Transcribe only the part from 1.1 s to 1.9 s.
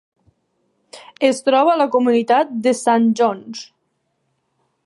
Es troba a la